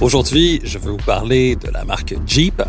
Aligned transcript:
Aujourd'hui, 0.00 0.60
je 0.62 0.78
veux 0.78 0.92
vous 0.92 0.96
parler 0.96 1.56
de 1.56 1.68
la 1.72 1.84
marque 1.84 2.14
Jeep 2.24 2.62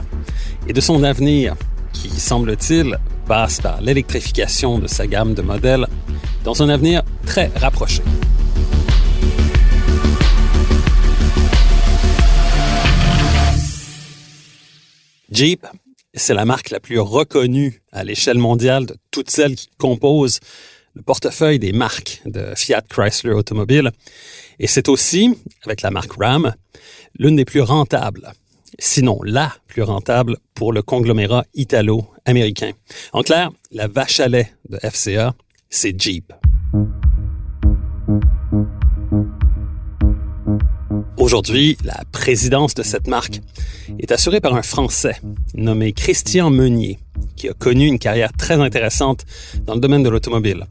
et 0.68 0.74
de 0.74 0.82
son 0.82 1.04
avenir 1.04 1.56
qui, 1.94 2.10
semble-t-il, 2.10 2.98
passe 3.28 3.62
par 3.62 3.82
l'électrification 3.82 4.80
de 4.80 4.88
sa 4.88 5.06
gamme 5.06 5.36
de 5.36 5.44
modèles 5.44 5.86
dans 6.44 6.64
un 6.64 6.70
avenir 6.70 7.04
très 7.28 7.52
rapproché. 7.56 8.02
Jeep, 15.32 15.68
c'est 16.16 16.34
la 16.34 16.46
marque 16.46 16.72
la 16.72 16.80
plus 16.80 17.00
reconnue 17.00 17.84
à 17.92 18.04
l'échelle 18.04 18.40
mondiale 18.40 18.88
de 18.88 18.96
toutes 19.12 19.30
celles 19.30 19.54
qui 19.54 19.70
composent 19.78 20.40
le 20.94 21.02
portefeuille 21.02 21.60
des 21.60 21.72
marques 21.72 22.22
de 22.26 22.54
Fiat 22.56 22.82
Chrysler 22.82 23.32
Automobile. 23.32 23.92
Et 24.60 24.68
c'est 24.68 24.90
aussi, 24.90 25.36
avec 25.66 25.82
la 25.82 25.92
marque 25.92 26.14
Ram, 26.20 26.54
l'une 27.18 27.36
des 27.36 27.46
plus 27.46 27.62
rentables, 27.62 28.32
sinon 28.78 29.20
la 29.24 29.54
plus 29.68 29.84
rentable 29.84 30.38
pour 30.54 30.74
le 30.74 30.82
conglomérat 30.82 31.46
italo-américain. 31.54 32.72
En 33.14 33.24
clair, 33.24 33.52
la 33.72 33.88
vache 33.88 34.20
à 34.20 34.28
lait 34.28 34.52
de 34.70 34.78
FCA, 34.78 35.36
c'est 35.70 36.00
Jeep. 36.00 36.34
Aujourd'hui, 41.18 41.78
la 41.84 42.02
présidence 42.12 42.74
de 42.74 42.82
cette 42.82 43.08
marque 43.08 43.42
est 44.00 44.12
assurée 44.12 44.40
par 44.40 44.56
un 44.56 44.62
Français 44.62 45.18
nommé 45.54 45.94
Christian 45.94 46.50
Meunier, 46.50 46.98
qui 47.40 47.48
a 47.48 47.54
connu 47.54 47.88
une 47.88 47.98
carrière 47.98 48.32
très 48.34 48.56
intéressante 48.56 49.26
dans 49.66 49.74
le 49.74 49.80
domaine 49.80 50.04
de 50.04 50.10
l'automobile. 50.10 50.66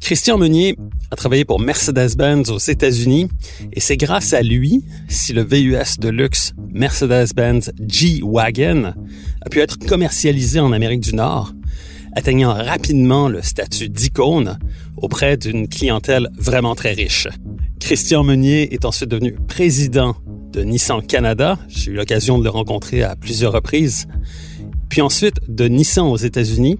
Christian 0.00 0.38
Meunier 0.38 0.76
a 1.10 1.16
travaillé 1.16 1.44
pour 1.44 1.58
Mercedes-Benz 1.58 2.50
aux 2.50 2.58
États-Unis 2.58 3.28
et 3.72 3.80
c'est 3.80 3.96
grâce 3.96 4.32
à 4.32 4.42
lui 4.42 4.84
si 5.08 5.32
le 5.32 5.42
VUS 5.42 5.98
de 5.98 6.08
luxe 6.08 6.52
Mercedes-Benz 6.72 7.72
G-Wagon 7.88 8.92
a 9.40 9.48
pu 9.48 9.60
être 9.60 9.78
commercialisé 9.78 10.60
en 10.60 10.72
Amérique 10.72 11.00
du 11.00 11.14
Nord, 11.14 11.52
atteignant 12.14 12.52
rapidement 12.52 13.28
le 13.28 13.42
statut 13.42 13.88
d'icône 13.88 14.58
auprès 14.96 15.36
d'une 15.36 15.68
clientèle 15.68 16.28
vraiment 16.36 16.74
très 16.74 16.92
riche. 16.92 17.28
Christian 17.80 18.22
Meunier 18.22 18.74
est 18.74 18.84
ensuite 18.84 19.10
devenu 19.10 19.32
président 19.48 20.14
de 20.52 20.62
Nissan 20.62 21.02
Canada. 21.02 21.58
J'ai 21.68 21.92
eu 21.92 21.94
l'occasion 21.94 22.38
de 22.38 22.44
le 22.44 22.50
rencontrer 22.50 23.02
à 23.02 23.16
plusieurs 23.16 23.52
reprises. 23.52 24.06
Puis 24.90 25.00
ensuite 25.00 25.36
de 25.48 25.68
Nissan 25.68 26.08
aux 26.08 26.16
États-Unis, 26.16 26.78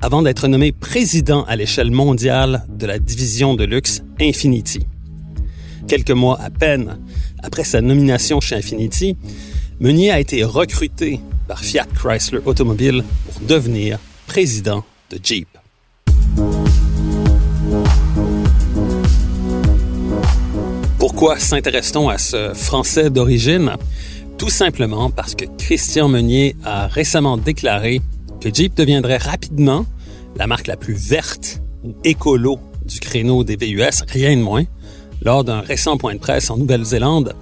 avant 0.00 0.22
d'être 0.22 0.48
nommé 0.48 0.72
président 0.72 1.44
à 1.44 1.54
l'échelle 1.54 1.90
mondiale 1.90 2.64
de 2.70 2.86
la 2.86 2.98
division 2.98 3.54
de 3.54 3.64
luxe 3.64 4.02
Infinity. 4.18 4.86
Quelques 5.86 6.10
mois 6.12 6.40
à 6.40 6.48
peine 6.48 6.98
après 7.42 7.64
sa 7.64 7.82
nomination 7.82 8.40
chez 8.40 8.56
Infinity, 8.56 9.18
Meunier 9.80 10.10
a 10.10 10.18
été 10.18 10.42
recruté 10.44 11.20
par 11.46 11.60
Fiat 11.60 11.86
Chrysler 11.94 12.40
Automobile 12.46 13.04
pour 13.26 13.46
devenir 13.46 13.98
président 14.26 14.82
de 15.10 15.18
Jeep. 15.22 15.48
Pourquoi 20.98 21.38
s'intéresse-t-on 21.38 22.08
à 22.08 22.16
ce 22.16 22.54
Français 22.54 23.10
d'origine? 23.10 23.72
Tout 24.40 24.48
simplement 24.48 25.10
parce 25.10 25.34
que 25.34 25.44
Christian 25.58 26.08
Meunier 26.08 26.56
a 26.64 26.86
récemment 26.86 27.36
déclaré 27.36 28.00
que 28.40 28.48
Jeep 28.50 28.74
deviendrait 28.74 29.18
rapidement 29.18 29.84
la 30.34 30.46
marque 30.46 30.66
la 30.66 30.78
plus 30.78 30.94
verte 30.94 31.60
ou 31.84 31.94
écolo 32.04 32.58
du 32.86 33.00
créneau 33.00 33.44
des 33.44 33.56
VUS, 33.56 34.02
rien 34.08 34.34
de 34.34 34.40
moins, 34.40 34.64
lors 35.20 35.44
d'un 35.44 35.60
récent 35.60 35.98
point 35.98 36.14
de 36.14 36.20
presse 36.20 36.48
en 36.48 36.56
Nouvelle-Zélande, 36.56 37.34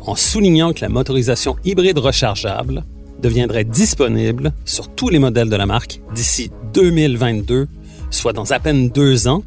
en 0.00 0.14
soulignant 0.14 0.72
que 0.72 0.80
la 0.80 0.88
motorisation 0.88 1.56
hybride 1.66 1.98
rechargeable 1.98 2.84
deviendrait 3.20 3.64
disponible 3.64 4.54
sur 4.64 4.88
tous 4.88 5.10
les 5.10 5.18
modèles 5.18 5.50
de 5.50 5.56
la 5.56 5.66
marque 5.66 6.00
d'ici 6.14 6.50
2022, 6.72 7.68
soit 8.08 8.32
dans 8.32 8.50
à 8.52 8.60
peine 8.60 8.88
deux 8.88 9.28
ans, 9.28 9.42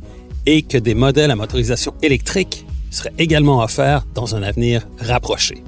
et 0.46 0.62
que 0.62 0.78
des 0.78 0.94
modèles 0.94 1.32
à 1.32 1.36
motorisation 1.36 1.96
électrique 2.04 2.68
seraient 2.92 3.14
également 3.18 3.64
offerts 3.64 4.06
dans 4.14 4.36
un 4.36 4.44
avenir 4.44 4.88
rapproché. 5.00 5.64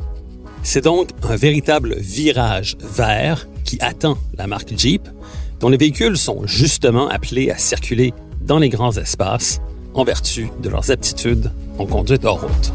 C'est 0.63 0.83
donc 0.83 1.09
un 1.23 1.35
véritable 1.35 1.95
virage 1.99 2.77
vert 2.79 3.47
qui 3.65 3.77
attend 3.81 4.17
la 4.37 4.47
marque 4.47 4.77
Jeep, 4.77 5.07
dont 5.59 5.69
les 5.69 5.77
véhicules 5.77 6.17
sont 6.17 6.45
justement 6.45 7.07
appelés 7.09 7.49
à 7.49 7.57
circuler 7.57 8.13
dans 8.41 8.59
les 8.59 8.69
grands 8.69 8.95
espaces 8.97 9.59
en 9.93 10.03
vertu 10.03 10.49
de 10.61 10.69
leurs 10.69 10.91
aptitudes 10.91 11.51
en 11.77 11.85
conduite 11.85 12.25
hors 12.25 12.41
route. 12.41 12.73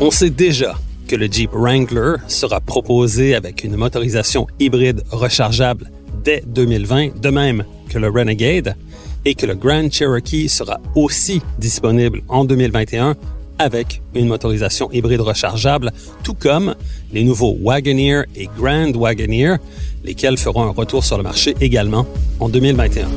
On 0.00 0.10
sait 0.10 0.30
déjà 0.30 0.76
que 1.06 1.16
le 1.16 1.26
Jeep 1.26 1.50
Wrangler 1.52 2.16
sera 2.26 2.60
proposé 2.60 3.34
avec 3.34 3.64
une 3.64 3.76
motorisation 3.76 4.46
hybride 4.58 5.02
rechargeable 5.10 5.90
dès 6.24 6.42
2020, 6.46 7.20
de 7.20 7.30
même 7.30 7.64
que 7.88 7.98
le 7.98 8.08
Renegade, 8.08 8.76
et 9.24 9.34
que 9.34 9.46
le 9.46 9.54
Grand 9.54 9.90
Cherokee 9.90 10.48
sera 10.48 10.80
aussi 10.94 11.42
disponible 11.58 12.22
en 12.28 12.44
2021 12.44 13.16
avec 13.60 14.00
une 14.14 14.26
motorisation 14.26 14.90
hybride 14.90 15.20
rechargeable, 15.20 15.92
tout 16.24 16.34
comme 16.34 16.74
les 17.12 17.24
nouveaux 17.24 17.56
Wagoneer 17.60 18.22
et 18.34 18.48
Grand 18.56 18.90
Wagoneer, 18.96 19.56
lesquels 20.02 20.38
feront 20.38 20.62
un 20.62 20.70
retour 20.70 21.04
sur 21.04 21.18
le 21.18 21.22
marché 21.22 21.54
également 21.60 22.06
en 22.40 22.48
2021. 22.48 23.08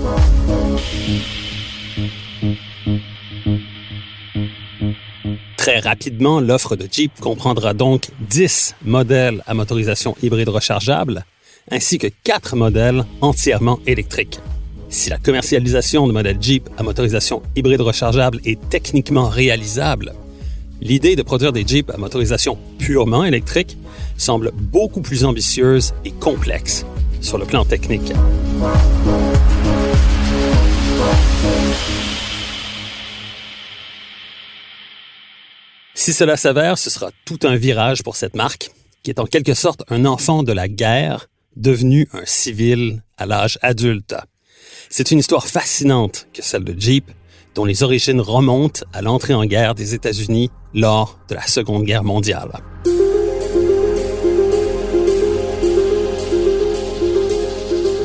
Très 5.55 5.79
rapidement, 5.79 6.41
l'offre 6.41 6.75
de 6.75 6.89
Jeep 6.91 7.13
comprendra 7.21 7.73
donc 7.73 8.09
10 8.29 8.75
modèles 8.83 9.41
à 9.47 9.53
motorisation 9.53 10.13
hybride 10.21 10.49
rechargeable, 10.49 11.23
ainsi 11.71 11.97
que 11.97 12.07
4 12.25 12.57
modèles 12.57 13.05
entièrement 13.21 13.79
électriques. 13.87 14.41
Si 14.93 15.09
la 15.09 15.17
commercialisation 15.17 16.05
de 16.05 16.13
modèles 16.13 16.37
Jeep 16.39 16.69
à 16.77 16.83
motorisation 16.83 17.41
hybride 17.55 17.81
rechargeable 17.81 18.39
est 18.45 18.59
techniquement 18.69 19.27
réalisable, 19.27 20.13
l'idée 20.81 21.15
de 21.15 21.23
produire 21.23 21.51
des 21.51 21.65
Jeeps 21.65 21.89
à 21.89 21.97
motorisation 21.97 22.59
purement 22.77 23.25
électrique 23.25 23.75
semble 24.17 24.51
beaucoup 24.53 25.01
plus 25.01 25.25
ambitieuse 25.25 25.95
et 26.05 26.11
complexe 26.11 26.85
sur 27.21 27.39
le 27.39 27.45
plan 27.45 27.65
technique. 27.65 28.13
Si 35.95 36.13
cela 36.13 36.37
s'avère, 36.37 36.77
ce 36.77 36.91
sera 36.91 37.09
tout 37.25 37.39
un 37.41 37.55
virage 37.55 38.03
pour 38.03 38.15
cette 38.15 38.35
marque, 38.35 38.69
qui 39.01 39.09
est 39.09 39.19
en 39.19 39.25
quelque 39.25 39.55
sorte 39.55 39.83
un 39.89 40.05
enfant 40.05 40.43
de 40.43 40.53
la 40.53 40.67
guerre 40.67 41.29
devenu 41.55 42.07
un 42.13 42.25
civil 42.25 43.01
à 43.17 43.25
l'âge 43.25 43.57
adulte. 43.63 44.15
C'est 44.95 45.09
une 45.09 45.17
histoire 45.17 45.47
fascinante 45.47 46.27
que 46.35 46.43
celle 46.43 46.63
de 46.63 46.79
Jeep, 46.79 47.09
dont 47.55 47.65
les 47.65 47.81
origines 47.81 48.21
remontent 48.21 48.81
à 48.93 49.01
l'entrée 49.01 49.33
en 49.33 49.43
guerre 49.43 49.73
des 49.73 49.95
États-Unis 49.95 50.51
lors 50.75 51.17
de 51.29 51.33
la 51.33 51.47
Seconde 51.47 51.83
Guerre 51.83 52.03
mondiale. 52.03 52.51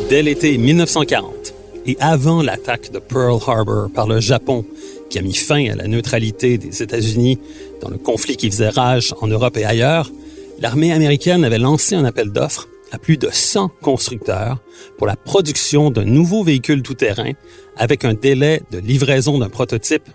Dès 0.09 0.23
l'été 0.23 0.57
1940 0.57 1.53
et 1.85 1.99
avant 2.01 2.41
l'attaque 2.41 2.91
de 2.91 3.01
Pearl 3.01 3.39
Harbor 3.47 3.91
par 3.95 4.07
le 4.07 4.21
Japon, 4.21 4.65
qui 5.11 5.19
a 5.19 5.23
mis 5.23 5.35
fin 5.35 5.69
à 5.71 5.75
la 5.75 5.89
neutralité 5.89 6.57
des 6.57 6.83
États-Unis 6.83 7.39
dans 7.83 7.91
le 7.91 7.99
conflit 7.99 8.39
qui 8.39 8.51
faisait 8.51 8.71
rage 8.71 9.15
en 9.21 9.27
Europe 9.27 9.59
et 9.59 9.67
ailleurs, 9.67 10.11
l'armée 10.59 10.95
américaine 10.95 11.45
avait 11.45 11.59
lancé 11.59 11.97
un 11.97 12.07
appel 12.07 12.33
d'offres 12.33 12.67
à 12.93 12.99
plus 12.99 13.17
de 13.17 13.29
100 13.31 13.69
constructeurs 13.83 14.59
pour 14.97 15.07
la 15.07 15.17
production 15.17 15.91
d'un 15.91 16.05
nouveau 16.05 16.43
véhicule 16.43 16.83
tout-terrain 16.83 17.33
avec 17.77 18.05
un 18.05 18.15
délai 18.15 18.63
de 18.71 18.79
livraison 18.79 19.39
d'un 19.39 19.49
prototype 19.49 20.09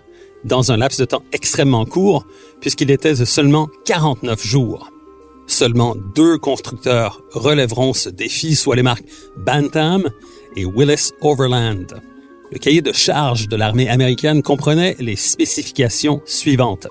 dans 0.44 0.72
un 0.72 0.76
laps 0.76 0.98
de 1.00 1.04
temps 1.04 1.22
extrêmement 1.32 1.84
court 1.84 2.26
puisqu'il 2.60 2.90
était 2.90 3.14
de 3.14 3.24
seulement 3.24 3.68
49 3.84 4.44
jours. 4.44 4.90
Seulement 5.46 5.94
deux 6.14 6.38
constructeurs 6.38 7.22
relèveront 7.32 7.92
ce 7.92 8.08
défi, 8.08 8.56
soit 8.56 8.76
les 8.76 8.82
marques 8.82 9.04
Bantam 9.36 10.08
et 10.56 10.64
Willis 10.64 11.10
Overland. 11.20 12.00
Le 12.50 12.58
cahier 12.58 12.82
de 12.82 12.92
charge 12.92 13.48
de 13.48 13.56
l'armée 13.56 13.88
américaine 13.88 14.42
comprenait 14.42 14.96
les 15.00 15.16
spécifications 15.16 16.22
suivantes. 16.24 16.88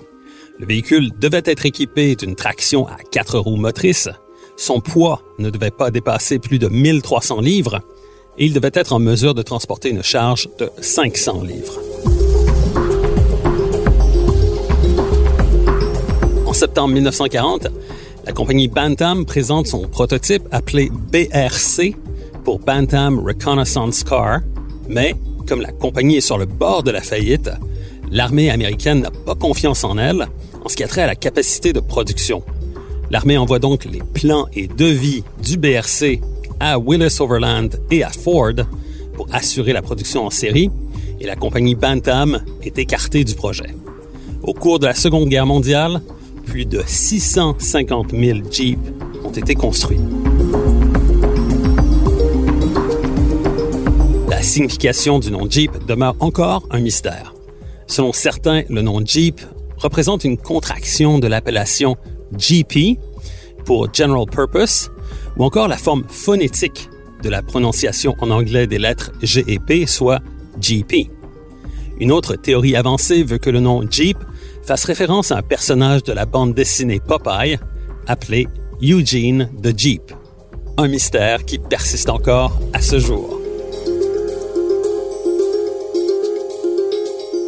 Le 0.58 0.66
véhicule 0.66 1.10
devait 1.18 1.42
être 1.44 1.66
équipé 1.66 2.14
d'une 2.14 2.36
traction 2.36 2.86
à 2.86 2.96
quatre 3.10 3.38
roues 3.38 3.56
motrices, 3.56 4.08
son 4.56 4.80
poids 4.80 5.22
ne 5.38 5.50
devait 5.50 5.70
pas 5.70 5.90
dépasser 5.90 6.38
plus 6.38 6.58
de 6.58 6.68
1300 6.68 7.40
livres 7.40 7.80
et 8.38 8.46
il 8.46 8.52
devait 8.52 8.70
être 8.74 8.92
en 8.92 8.98
mesure 8.98 9.34
de 9.34 9.42
transporter 9.42 9.90
une 9.90 10.02
charge 10.02 10.48
de 10.58 10.70
500 10.80 11.42
livres. 11.42 11.80
En 16.46 16.52
septembre 16.52 16.94
1940, 16.94 17.68
la 18.26 18.32
compagnie 18.32 18.68
Bantam 18.68 19.24
présente 19.24 19.66
son 19.66 19.82
prototype 19.88 20.42
appelé 20.50 20.90
BRC 20.90 21.94
pour 22.44 22.58
Bantam 22.58 23.18
Reconnaissance 23.18 24.04
Car, 24.04 24.40
mais 24.88 25.14
comme 25.46 25.60
la 25.60 25.72
compagnie 25.72 26.16
est 26.16 26.20
sur 26.20 26.38
le 26.38 26.46
bord 26.46 26.82
de 26.82 26.90
la 26.90 27.02
faillite, 27.02 27.50
l'armée 28.10 28.50
américaine 28.50 29.00
n'a 29.00 29.10
pas 29.10 29.34
confiance 29.34 29.84
en 29.84 29.98
elle 29.98 30.26
en 30.64 30.68
ce 30.68 30.76
qui 30.76 30.84
a 30.84 30.88
trait 30.88 31.02
à 31.02 31.06
la 31.06 31.16
capacité 31.16 31.72
de 31.72 31.80
production. 31.80 32.42
L'armée 33.10 33.36
envoie 33.36 33.58
donc 33.58 33.84
les 33.84 34.02
plans 34.14 34.46
et 34.54 34.66
devis 34.66 35.24
du 35.42 35.56
BRC 35.56 36.20
à 36.60 36.78
Willis 36.78 37.16
Overland 37.20 37.80
et 37.90 38.02
à 38.02 38.10
Ford 38.10 38.54
pour 39.14 39.28
assurer 39.32 39.72
la 39.72 39.82
production 39.82 40.26
en 40.26 40.30
série, 40.30 40.70
et 41.20 41.26
la 41.26 41.36
compagnie 41.36 41.74
Bantam 41.74 42.42
est 42.62 42.78
écartée 42.78 43.24
du 43.24 43.34
projet. 43.34 43.74
Au 44.42 44.52
cours 44.52 44.78
de 44.78 44.86
la 44.86 44.94
Seconde 44.94 45.28
Guerre 45.28 45.46
mondiale, 45.46 46.02
plus 46.44 46.66
de 46.66 46.82
650 46.84 48.10
000 48.10 48.38
Jeeps 48.50 48.78
ont 49.24 49.30
été 49.30 49.54
construits. 49.54 50.00
La 54.28 54.42
signification 54.42 55.18
du 55.18 55.30
nom 55.30 55.48
Jeep 55.48 55.86
demeure 55.86 56.16
encore 56.20 56.66
un 56.70 56.80
mystère. 56.80 57.34
Selon 57.86 58.12
certains, 58.12 58.62
le 58.68 58.82
nom 58.82 59.00
Jeep 59.04 59.40
représente 59.76 60.24
une 60.24 60.36
contraction 60.36 61.18
de 61.18 61.26
l'appellation 61.26 61.96
GP 62.36 62.98
pour 63.64 63.92
General 63.92 64.26
Purpose, 64.26 64.90
ou 65.36 65.44
encore 65.44 65.68
la 65.68 65.76
forme 65.76 66.04
phonétique 66.08 66.88
de 67.22 67.28
la 67.28 67.42
prononciation 67.42 68.14
en 68.20 68.30
anglais 68.30 68.66
des 68.66 68.78
lettres 68.78 69.12
G 69.22 69.44
et 69.48 69.58
P, 69.58 69.86
soit 69.86 70.20
GP. 70.60 71.10
Une 72.00 72.12
autre 72.12 72.36
théorie 72.36 72.76
avancée 72.76 73.22
veut 73.22 73.38
que 73.38 73.50
le 73.50 73.60
nom 73.60 73.82
Jeep 73.88 74.18
fasse 74.62 74.84
référence 74.84 75.30
à 75.30 75.38
un 75.38 75.42
personnage 75.42 76.02
de 76.02 76.12
la 76.12 76.26
bande 76.26 76.54
dessinée 76.54 77.00
Popeye 77.00 77.58
appelé 78.06 78.48
Eugene 78.82 79.48
the 79.62 79.76
Jeep. 79.76 80.12
Un 80.76 80.88
mystère 80.88 81.44
qui 81.44 81.58
persiste 81.58 82.10
encore 82.10 82.58
à 82.72 82.80
ce 82.80 82.98
jour. 82.98 83.40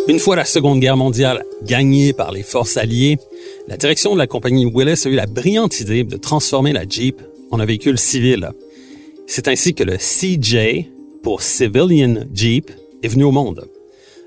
Une 0.09 0.21
fois 0.21 0.37
la 0.37 0.45
Seconde 0.45 0.79
Guerre 0.79 0.97
mondiale 0.97 1.45
gagnée 1.65 2.13
par 2.13 2.31
les 2.31 2.45
forces 2.45 2.77
alliées, 2.77 3.19
la 3.69 3.77
direction 3.77 4.13
de 4.13 4.19
la 4.19 4.27
compagnie 4.27 4.65
Willis 4.65 5.03
a 5.05 5.09
eu 5.09 5.15
la 5.15 5.27
brillante 5.27 5.81
idée 5.81 6.05
de 6.05 6.17
transformer 6.17 6.73
la 6.73 6.89
Jeep 6.89 7.21
en 7.51 7.59
un 7.59 7.65
véhicule 7.65 7.99
civil. 7.99 8.51
C'est 9.27 9.49
ainsi 9.49 9.75
que 9.75 9.83
le 9.83 9.97
CJ, 9.97 10.87
pour 11.23 11.43
Civilian 11.43 12.25
Jeep, 12.33 12.71
est 13.03 13.09
venu 13.09 13.25
au 13.25 13.33
monde. 13.33 13.69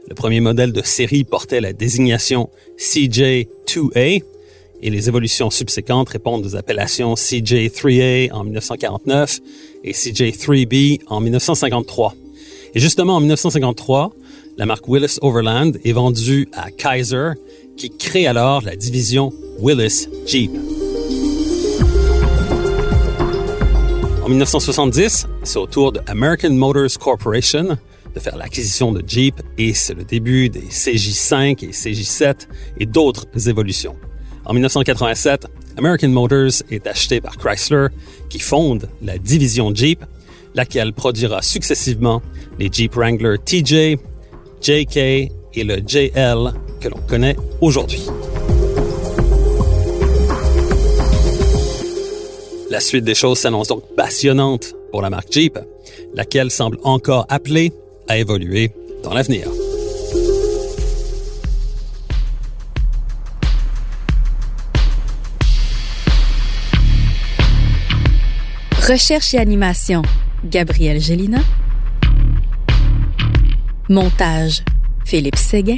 Le 0.09 0.15
premier 0.15 0.41
modèle 0.41 0.73
de 0.73 0.81
série 0.81 1.23
portait 1.23 1.61
la 1.61 1.71
désignation 1.71 2.49
CJ2A 2.77 4.23
et 4.81 4.89
les 4.89 5.07
évolutions 5.07 5.49
subséquentes 5.49 6.09
répondent 6.09 6.45
aux 6.45 6.55
appellations 6.55 7.13
CJ3A 7.13 8.31
en 8.33 8.43
1949 8.43 9.39
et 9.83 9.91
CJ3B 9.91 11.01
en 11.07 11.21
1953. 11.21 12.15
Et 12.75 12.79
justement, 12.79 13.15
en 13.15 13.19
1953, 13.19 14.13
la 14.57 14.65
marque 14.65 14.87
Willis 14.87 15.17
Overland 15.21 15.77
est 15.83 15.91
vendue 15.91 16.49
à 16.53 16.71
Kaiser, 16.71 17.31
qui 17.79 17.89
crée 17.89 18.27
alors 18.27 18.61
la 18.61 18.75
division 18.75 19.31
Willis 19.57 20.09
Jeep. 20.27 20.51
En 24.21 24.27
1970, 24.27 25.27
c'est 25.43 25.57
au 25.57 25.65
tour 25.65 25.93
de 25.93 26.01
American 26.07 26.51
Motors 26.51 26.99
Corporation 26.99 27.77
de 28.13 28.19
faire 28.19 28.35
l'acquisition 28.35 28.91
de 28.91 29.01
Jeep 29.07 29.41
et 29.57 29.73
c'est 29.73 29.93
le 29.93 30.03
début 30.03 30.49
des 30.49 30.59
CJ5 30.59 31.63
et 31.63 31.71
CJ7 31.71 32.47
et 32.79 32.85
d'autres 32.85 33.25
évolutions. 33.47 33.95
En 34.43 34.51
1987, 34.51 35.47
American 35.77 36.09
Motors 36.09 36.61
est 36.69 36.85
acheté 36.85 37.21
par 37.21 37.37
Chrysler 37.37 37.87
qui 38.27 38.39
fonde 38.39 38.89
la 39.01 39.17
division 39.17 39.73
Jeep, 39.73 40.03
laquelle 40.53 40.91
produira 40.91 41.41
successivement 41.41 42.21
les 42.59 42.69
Jeep 42.69 42.93
Wrangler 42.95 43.37
TJ, 43.37 43.97
JK 44.61 44.97
et 44.97 45.63
le 45.63 45.77
JL 45.77 46.53
que 46.79 46.87
l'on 46.87 46.99
connaît 47.07 47.35
aujourd'hui. 47.61 48.01
La 52.69 52.79
suite 52.79 53.03
des 53.03 53.15
choses 53.15 53.39
s'annonce 53.39 53.67
donc 53.67 53.83
passionnante 53.95 54.75
pour 54.91 55.01
la 55.01 55.09
marque 55.09 55.31
Jeep, 55.31 55.57
laquelle 56.13 56.51
semble 56.51 56.77
encore 56.83 57.25
appelée 57.29 57.73
à 58.07 58.17
évoluer 58.17 58.71
dans 59.03 59.13
l'avenir. 59.13 59.47
Recherche 68.87 69.35
et 69.35 69.37
animation, 69.37 70.01
Gabriel 70.45 70.99
Gélina. 70.99 71.39
Montage, 73.87 74.63
Philippe 75.05 75.35
Séguin. 75.35 75.77